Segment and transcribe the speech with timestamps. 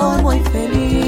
[0.00, 0.99] amor muy feliz.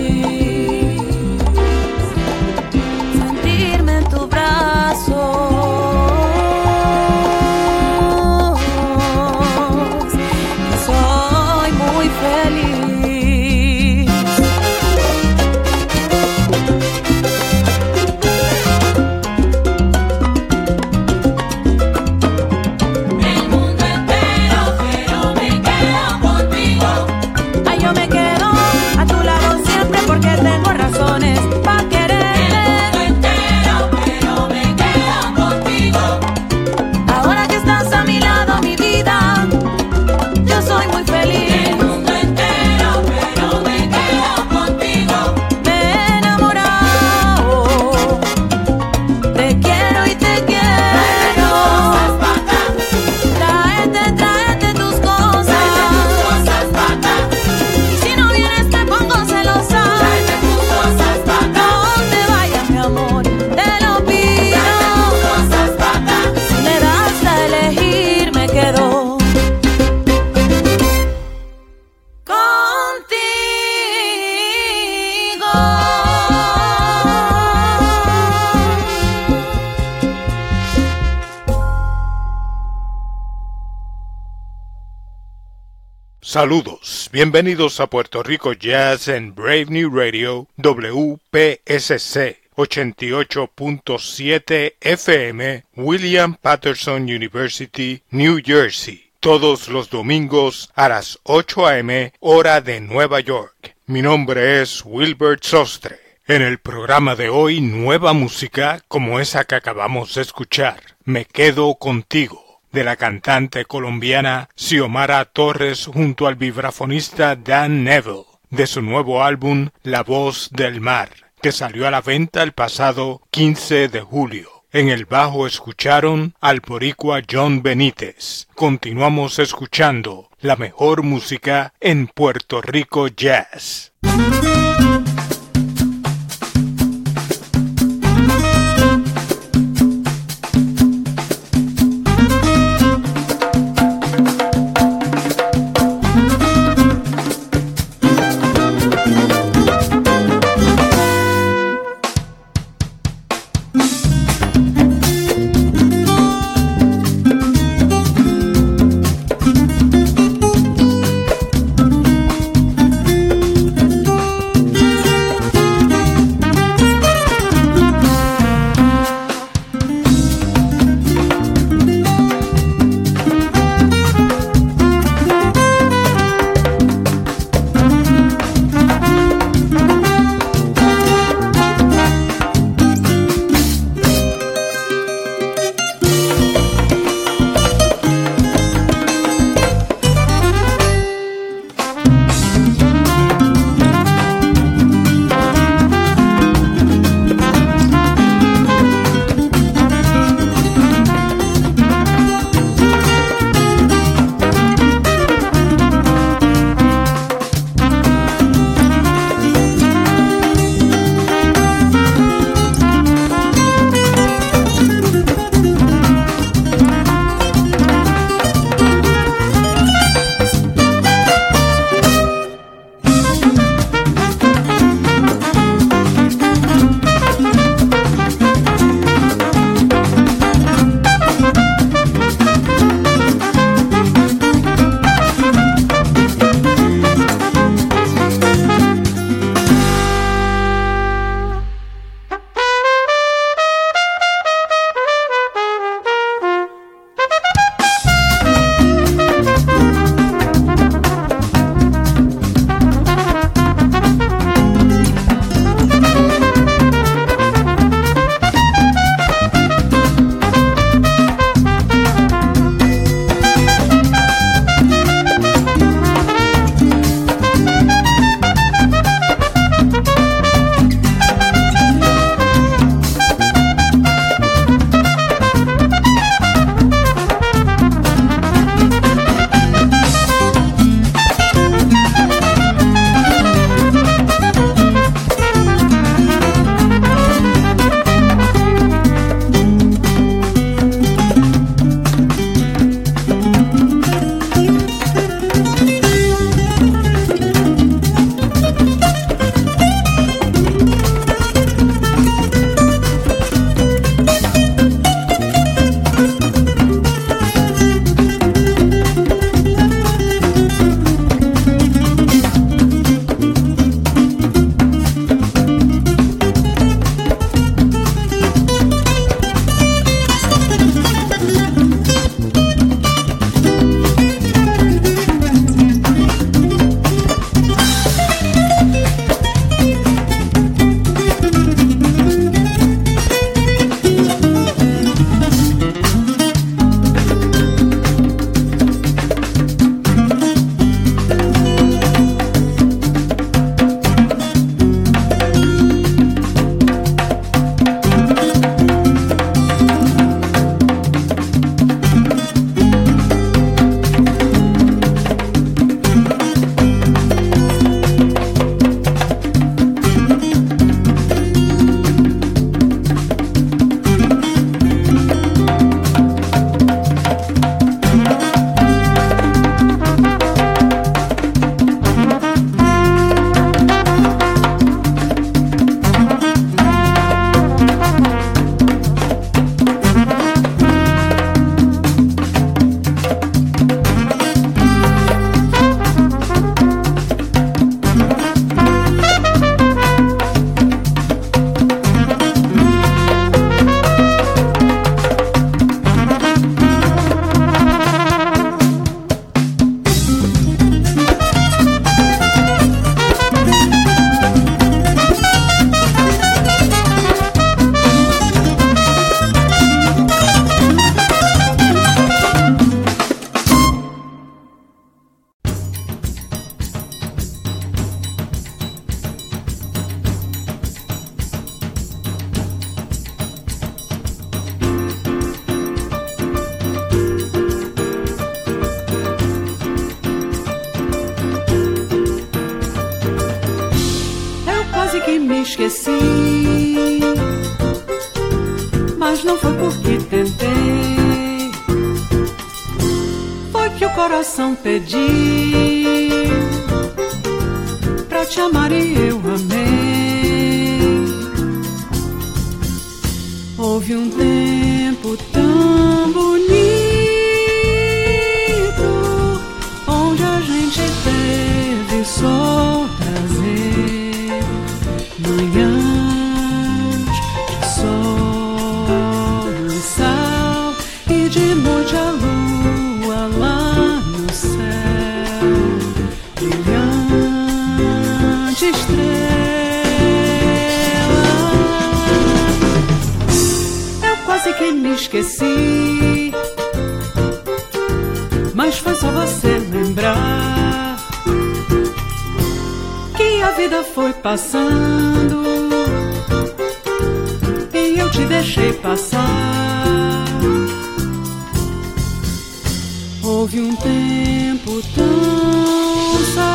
[86.33, 97.03] Saludos, bienvenidos a Puerto Rico Jazz en Brave New Radio WPSC 88.7 FM William Patterson
[97.03, 102.15] University, New Jersey, todos los domingos a las 8 a.m.
[102.21, 103.77] hora de Nueva York.
[103.85, 105.99] Mi nombre es Wilbert Sostre.
[106.27, 110.83] En el programa de hoy, nueva música como esa que acabamos de escuchar.
[111.05, 118.67] Me quedo contigo de la cantante colombiana Xiomara Torres junto al vibrafonista Dan Neville, de
[118.67, 121.11] su nuevo álbum La Voz del Mar,
[121.41, 124.49] que salió a la venta el pasado 15 de julio.
[124.73, 128.49] En el bajo escucharon al boricua John Benítez.
[128.55, 133.93] Continuamos escuchando la mejor música en Puerto Rico Jazz.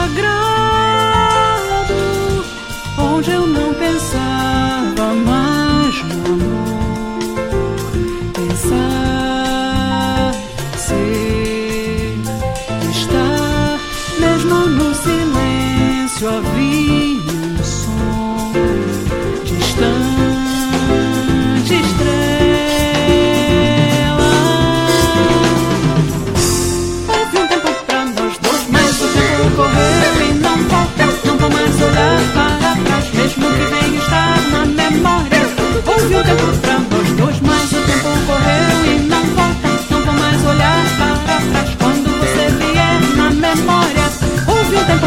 [0.07, 0.46] programa.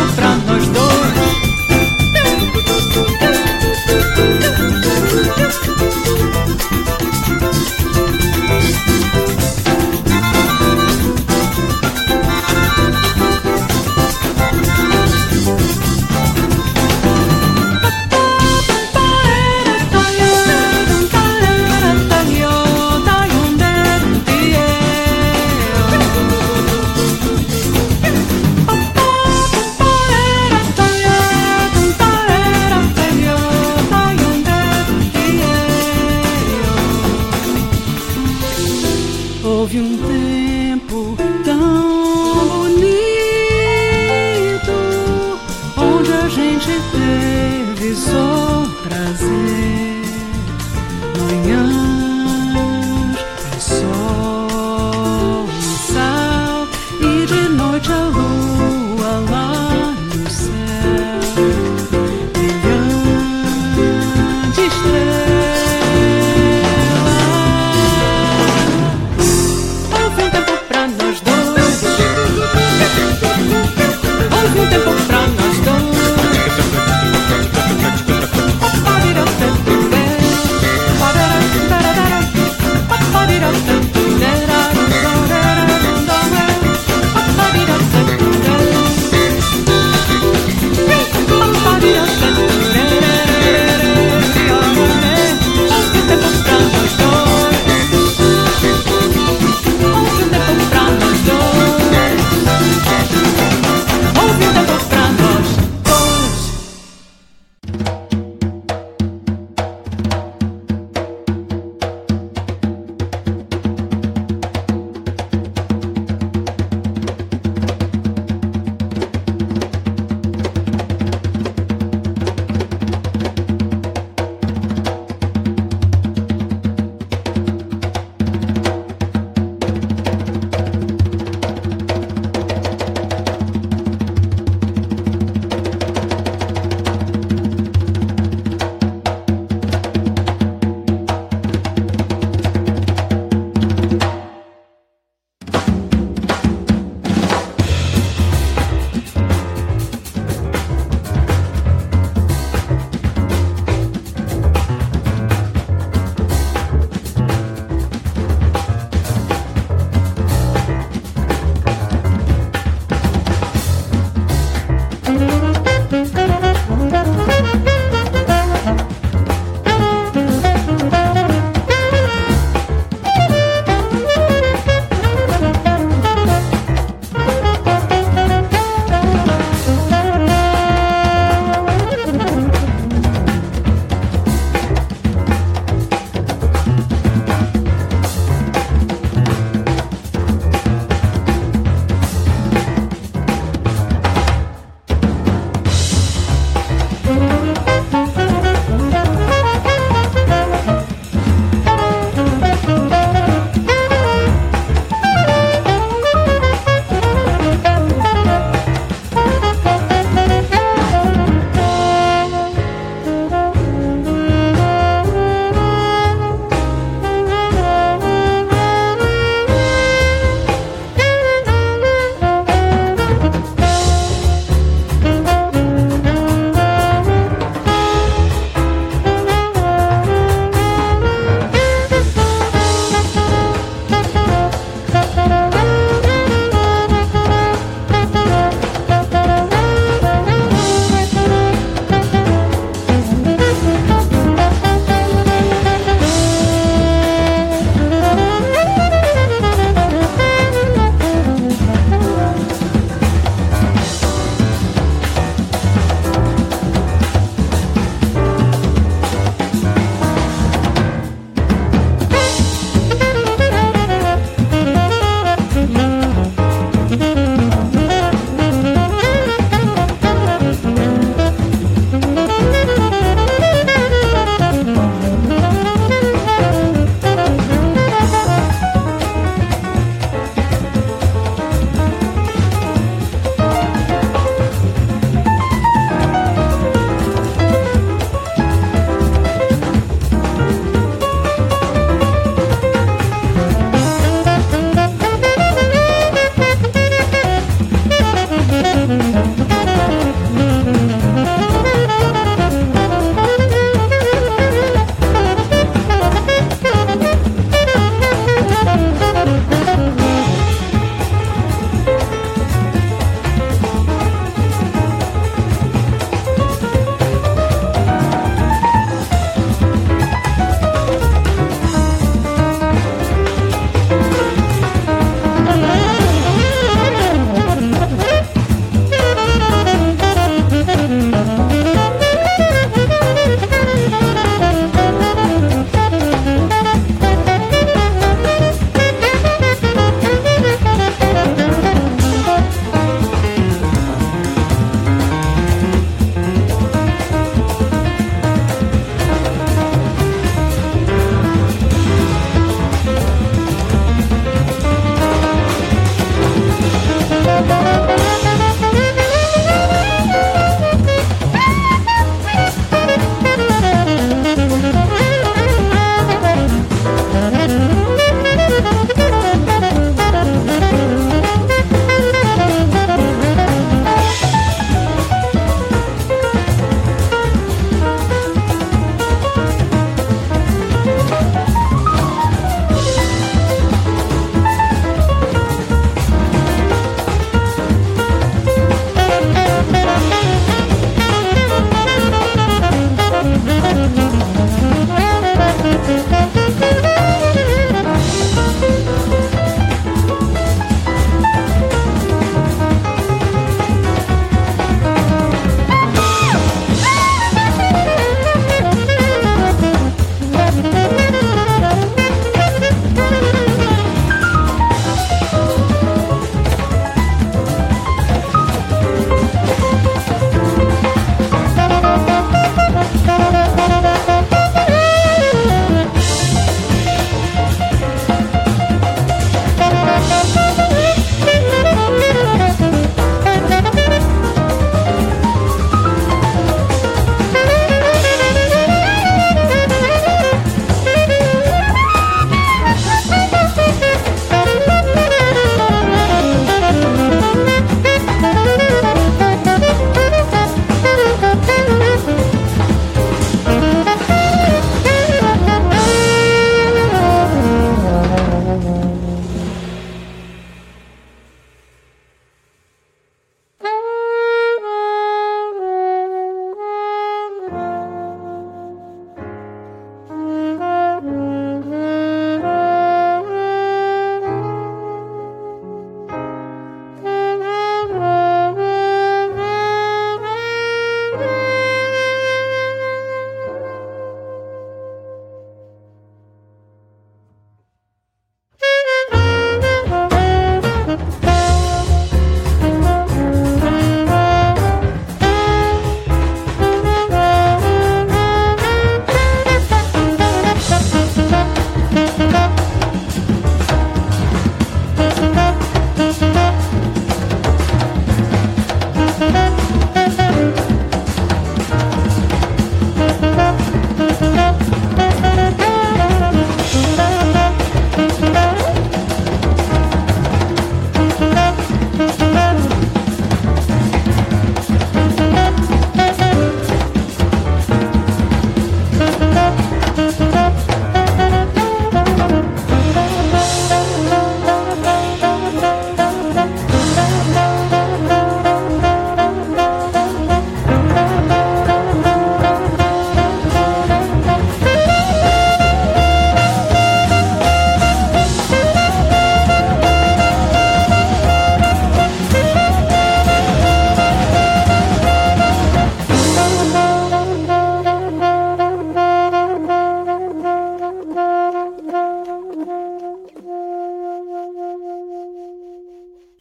[0.01, 0.40] Houve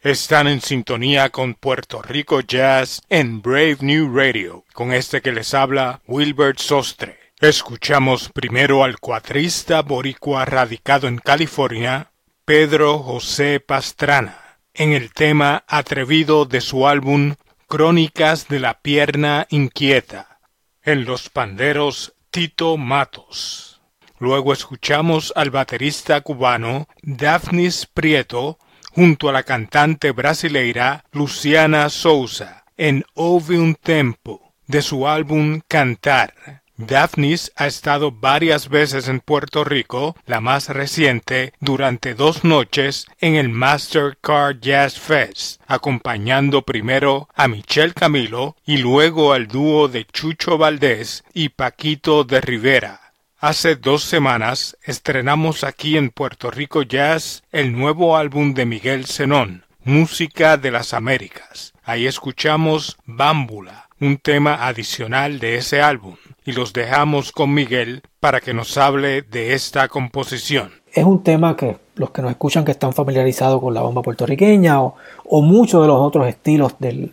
[0.02, 5.52] Están en sintonía con Puerto Rico Jazz en Brave New Radio, con este que les
[5.52, 7.18] habla Wilbert Sostre.
[7.38, 12.12] Escuchamos primero al cuatrista boricua radicado en California,
[12.46, 17.34] Pedro José Pastrana, en el tema atrevido de su álbum
[17.68, 20.40] Crónicas de la Pierna Inquieta,
[20.82, 23.82] en los panderos Tito Matos.
[24.18, 28.58] Luego escuchamos al baterista cubano Daphnis Prieto
[28.90, 36.62] junto a la cantante brasileira Luciana Souza en Ove un Tempo de su álbum Cantar.
[36.86, 43.34] Daphnis ha estado varias veces en Puerto Rico, la más reciente durante dos noches en
[43.34, 50.56] el Mastercard Jazz Fest, acompañando primero a Michel Camilo y luego al dúo de Chucho
[50.56, 52.99] Valdés y Paquito de Rivera.
[53.42, 59.64] Hace dos semanas estrenamos aquí en Puerto Rico Jazz el nuevo álbum de Miguel Zenón,
[59.82, 61.72] Música de las Américas.
[61.82, 68.42] Ahí escuchamos Bámbula, un tema adicional de ese álbum, y los dejamos con Miguel para
[68.42, 70.72] que nos hable de esta composición.
[70.92, 74.82] Es un tema que los que nos escuchan que están familiarizados con la bomba puertorriqueña
[74.82, 74.94] o,
[75.40, 77.08] muchos de los otros estilos del,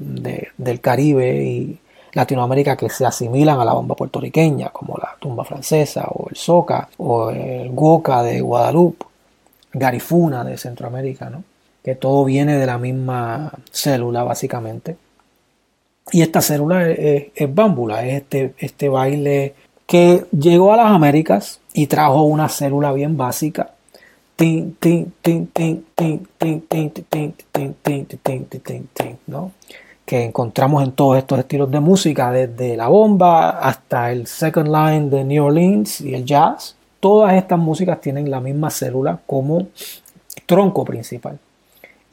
[0.58, 1.80] del Caribe y
[2.18, 6.90] Latinoamérica que se asimilan a la bomba puertorriqueña, como la tumba francesa o el soca
[6.98, 9.06] o el guoca de Guadalupe,
[9.72, 11.44] garifuna de Centroamérica, ¿no?
[11.84, 14.98] que todo viene de la misma célula básicamente.
[16.12, 19.54] Y esta célula es, bámbula, es este, este baile
[19.86, 23.74] que llegó a las Américas y trajo una célula bien básica.
[29.28, 29.52] ¿no?
[30.08, 35.10] Que encontramos en todos estos estilos de música, desde la bomba hasta el second line
[35.10, 36.78] de New Orleans y el jazz.
[37.02, 39.68] Todas estas músicas tienen la misma célula como
[40.46, 41.38] tronco principal.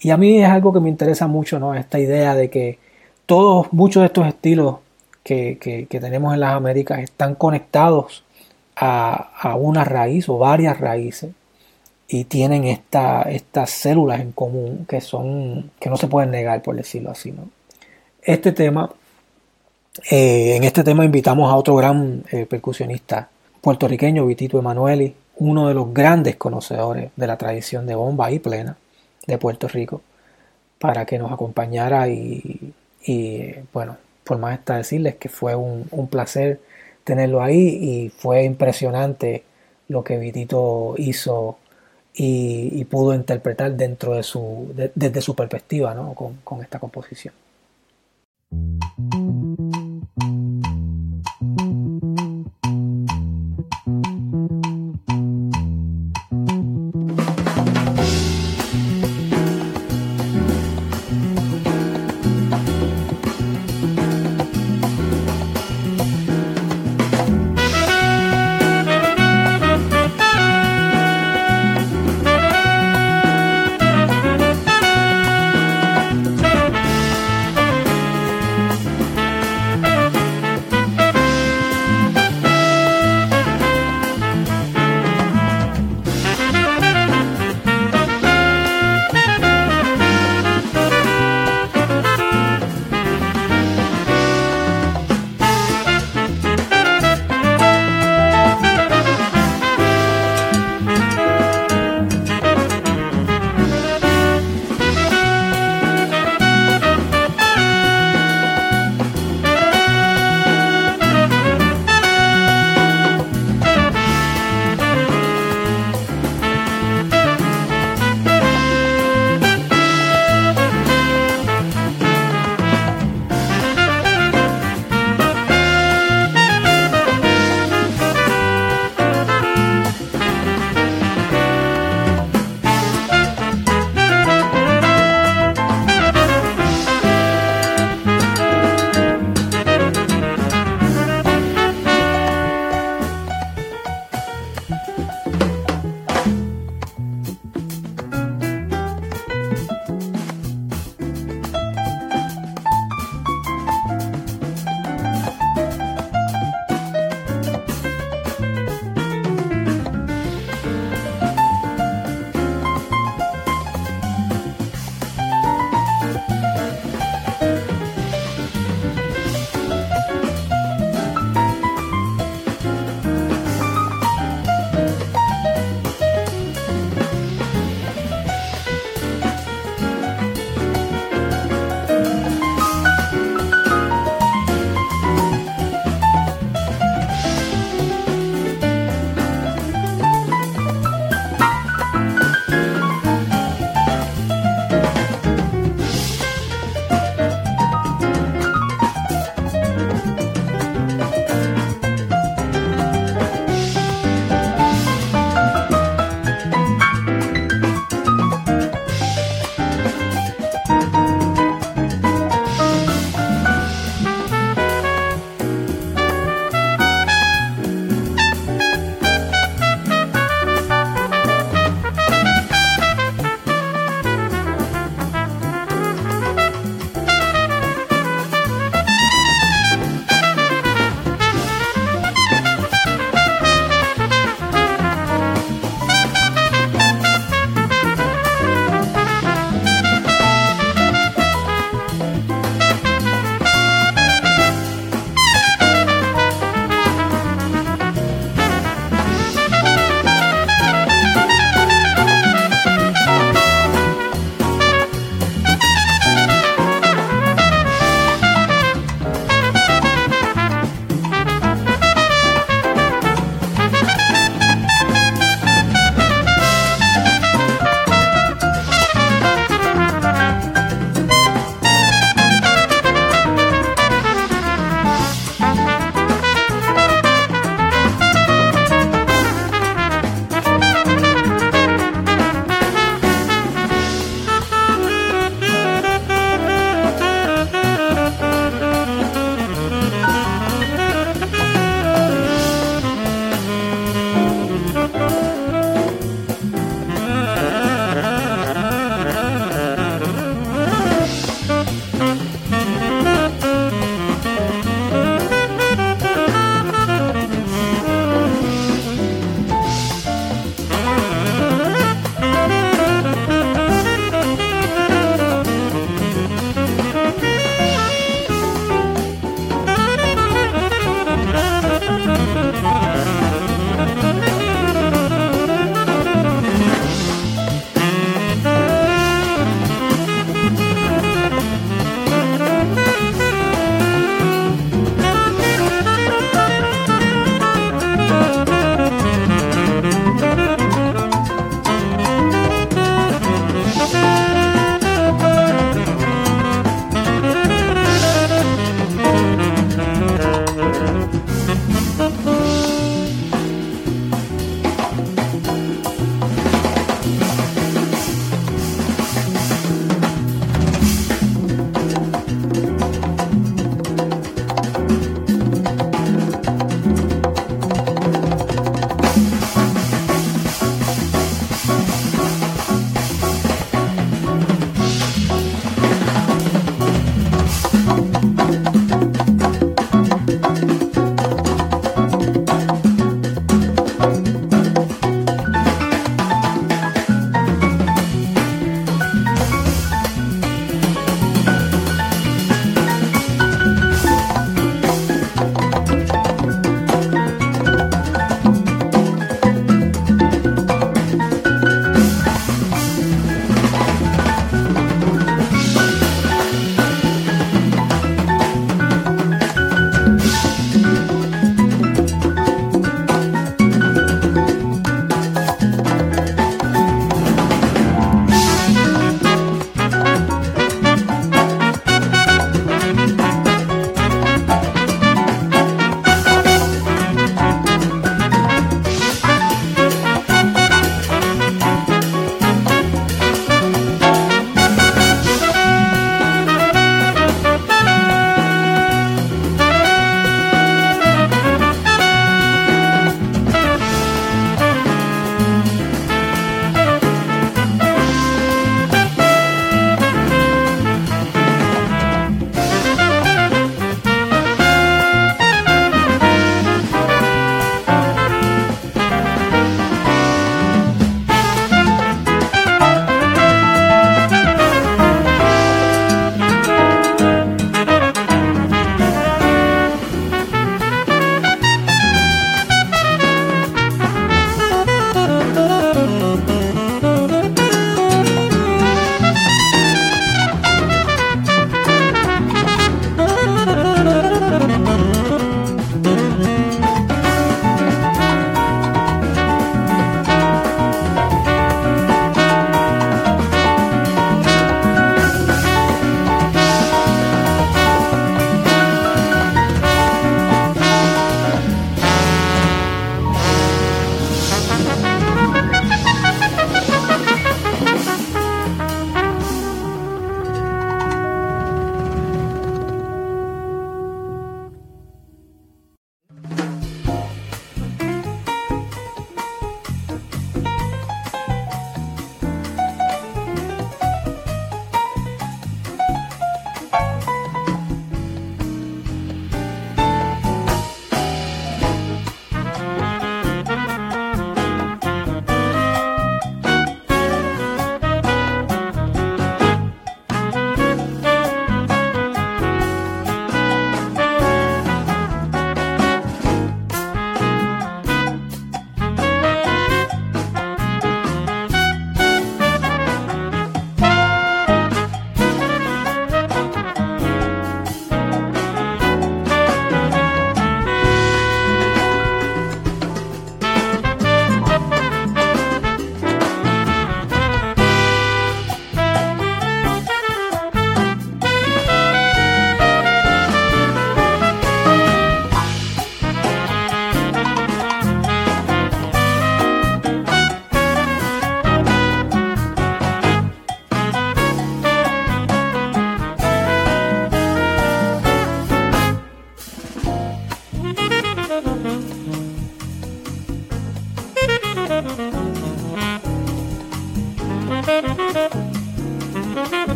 [0.00, 1.72] Y a mí es algo que me interesa mucho, ¿no?
[1.76, 2.80] Esta idea de que
[3.26, 4.78] todos, muchos de estos estilos
[5.22, 8.24] que, tenemos en las Américas están conectados
[8.74, 11.30] a, a, una raíz o varias raíces
[12.08, 16.74] y tienen esta, estas células en común que son que no se pueden negar por
[16.74, 17.48] decirlo así ¿no?
[18.24, 18.90] Este tema,
[20.10, 23.28] eh, en este tema invitamos a otro gran eh, percusionista
[23.60, 28.76] puertorriqueño, Vitito Emanueli, uno de los grandes conocedores de la tradición de bomba y plena
[29.26, 30.02] de Puerto Rico,
[30.78, 32.72] para que nos acompañara y,
[33.72, 36.60] bueno, por más está decirles que fue un, placer
[37.04, 39.44] tenerlo ahí y fue impresionante
[39.88, 41.58] lo que Vitito hizo
[42.14, 46.14] y, pudo interpretar dentro de su, desde su perspectiva ¿no?
[46.14, 47.34] con esta composición.
[48.54, 49.23] うん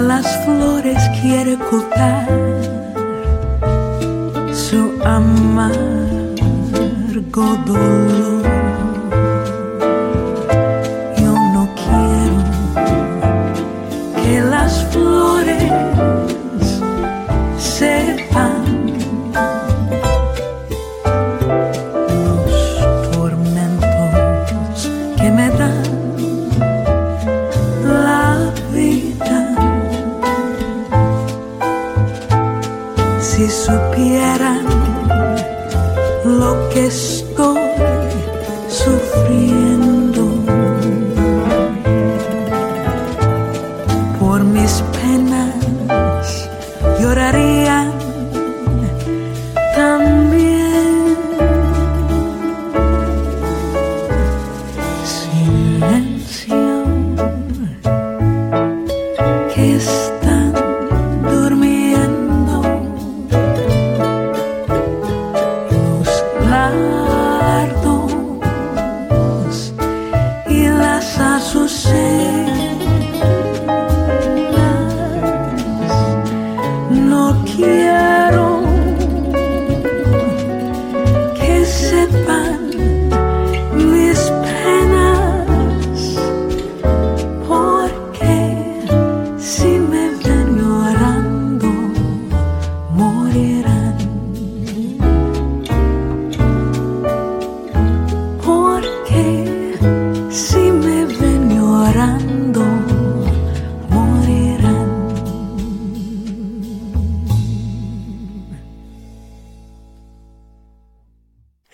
[0.00, 2.28] las flores quiere ocultar
[4.52, 5.78] su amargo
[7.66, 8.37] dolor.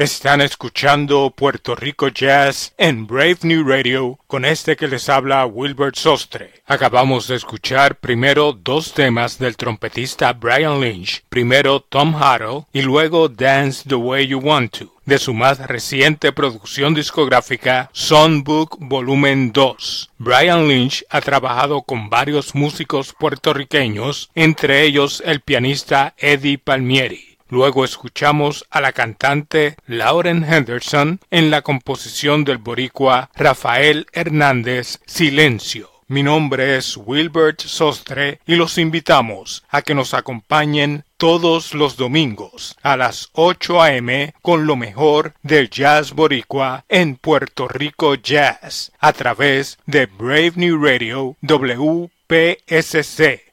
[0.05, 5.97] Están escuchando Puerto Rico Jazz en Brave New Radio con este que les habla Wilbert
[5.97, 6.53] Sostre.
[6.67, 13.31] Acabamos de escuchar primero dos temas del trompetista Brian Lynch, primero Tom Harrell y luego
[13.31, 20.11] Dance the Way You Want to de su más reciente producción discográfica Songbook Volumen 2.
[20.19, 27.34] Brian Lynch ha trabajado con varios músicos puertorriqueños, entre ellos el pianista Eddie Palmieri.
[27.49, 35.91] Luego escuchamos a la cantante Lauren Henderson en la composición del boricua Rafael Hernández Silencio.
[36.07, 42.77] Mi nombre es Wilbert Sostre y los invitamos a que nos acompañen todos los domingos
[42.83, 44.35] a las 8 a.m.
[44.43, 50.85] con lo mejor del jazz boricua en Puerto Rico Jazz a través de Brave New
[50.85, 52.11] Radio WPSC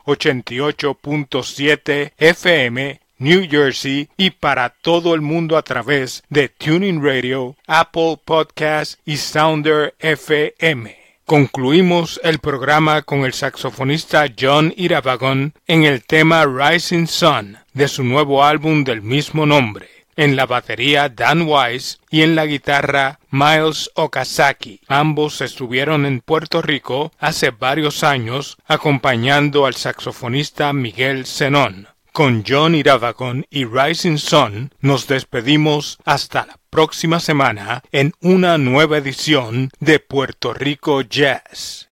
[0.06, 8.17] 88.7 FM New Jersey y para todo el mundo a través de Tuning Radio, Apple
[8.26, 10.97] Podcast y Sounder FM.
[11.26, 18.03] Concluimos el programa con el saxofonista John Irabagon en el tema Rising Sun de su
[18.03, 19.88] nuevo álbum del mismo nombre.
[20.15, 24.82] En la batería Dan Wise y en la guitarra Miles Okazaki.
[24.88, 31.88] Ambos estuvieron en Puerto Rico hace varios años acompañando al saxofonista Miguel Zenón.
[32.14, 38.97] Con John Irabagon y Rising Sun nos despedimos hasta la próxima semana en una nueva
[38.97, 41.91] edición de Puerto Rico Jazz.